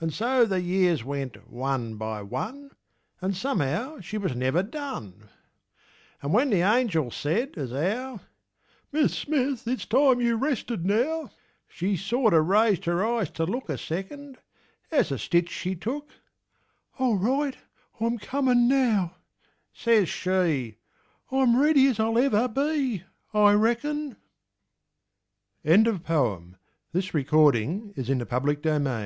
[0.00, 2.70] And so the years went one by one.
[3.20, 5.30] An' somehow she was never done;
[6.22, 8.20] An' when the angel said, as how"
[8.92, 11.32] Mis' Smith, it's time you rested now,"
[11.66, 14.38] She sorter raised her eyes to look A second,
[14.92, 16.08] as a^ stitch she took;
[17.00, 17.56] All right,
[17.98, 19.16] I'm comin' now,"
[19.72, 20.78] says she,
[21.32, 23.02] I'm ready as I'll ever be,
[23.34, 24.18] I reckon,"
[25.64, 26.56] Albert Bigelow Paine.
[26.92, 29.00] 120 The Eternal Feminine TR